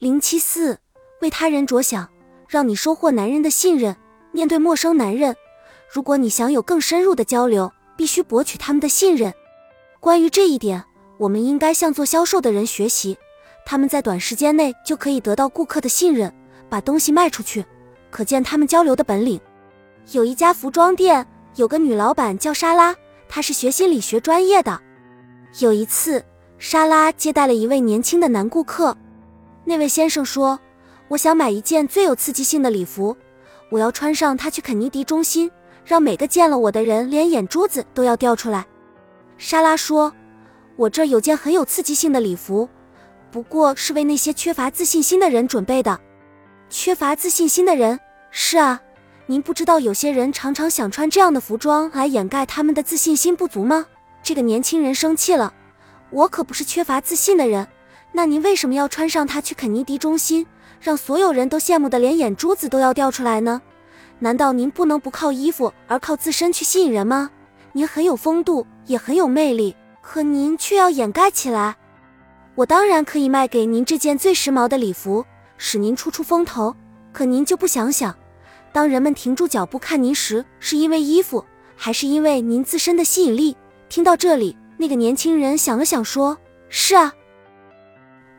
[0.00, 0.78] 零七四，
[1.20, 2.08] 为他人着想，
[2.48, 3.94] 让你收获男人的信任。
[4.32, 5.36] 面对陌生男人，
[5.92, 9.30] 如果你想有更深入的交流，必须博取他们的信任。
[10.00, 10.82] 关于这一点，
[11.18, 13.18] 我们应该向做销售的人学习，
[13.66, 16.34] 他们在短时间内就可以得到顾客的信任，
[16.70, 17.66] 把东西卖出去，
[18.10, 19.38] 可见他们交流的本领。
[20.12, 21.26] 有一家服装店，
[21.56, 22.96] 有个女老板叫莎拉，
[23.28, 24.80] 她是学心理学专业的。
[25.58, 26.24] 有一次，
[26.56, 28.96] 莎拉接待了一位年轻的男顾客。
[29.70, 30.58] 那位先生说
[31.06, 33.16] ：“我想买一件最有刺激性的礼服，
[33.70, 35.48] 我要穿上它去肯尼迪中心，
[35.84, 38.66] 让每个见了我的人连眼珠子都要掉出来。”
[39.38, 40.12] 莎拉说
[40.74, 42.68] ：“我这儿有件很有刺激性的礼服，
[43.30, 46.00] 不过是为那些缺乏自信心的人准备的。
[46.68, 48.00] 缺乏自信心的人？
[48.32, 48.82] 是啊。”
[49.26, 53.86] 您不知道有些人常常想穿这样的服装来掩盖他们的自信心不足吗？
[54.24, 55.54] 这个年轻人生气了。
[56.10, 57.68] 我可不是缺乏自信的人，
[58.12, 60.46] 那您为什么要穿上它去肯尼迪中心，
[60.80, 63.62] 让所有人都羡慕的连眼珠子都要掉出来呢？
[64.18, 67.30] 难道您不能不靠衣服而靠自身去吸引人吗？
[67.72, 71.76] 您很有风度，也很有魅力，可您却要掩盖起来。
[72.56, 75.24] 我当然可以卖给您这件最时髦的礼服，
[75.56, 76.74] 使您出出风头，
[77.12, 78.14] 可您就不想想？
[78.72, 81.44] 当人们停住脚步看您时，是因为衣服，
[81.76, 83.56] 还是因为您自身的吸引力？
[83.88, 86.36] 听到这里，那个年轻人想了想，说
[86.68, 87.12] ：“是啊，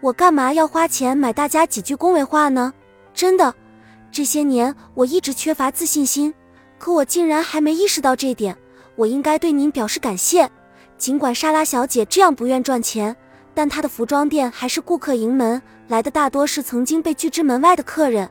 [0.01, 2.73] 我干嘛要花钱买大家几句恭维话呢？
[3.13, 3.53] 真的，
[4.11, 6.33] 这些年我一直缺乏自信心，
[6.79, 8.57] 可我竟然还没意识到这点。
[8.95, 10.49] 我应该对您表示感谢。
[10.97, 13.15] 尽管莎拉小姐这样不愿赚钱，
[13.53, 18.27] 但她的服装店还是顾客盈门，来的大多是曾经被拒之门外的客人。”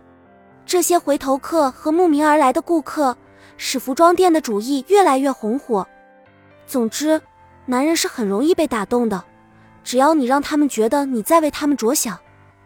[0.67, 3.17] 这些回头客和慕名而来的顾客，
[3.57, 5.87] 使服装店的主意越来越红火。
[6.67, 7.21] 总之，
[7.67, 9.25] 男人是很容易被打动的，
[9.83, 12.19] 只要你让他们觉得你在为他们着想，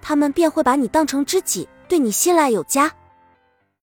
[0.02, 2.92] 他们便会把你当成知己，对你信赖有加。